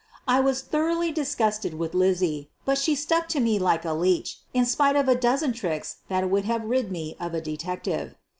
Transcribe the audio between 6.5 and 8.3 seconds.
rid me of a detective.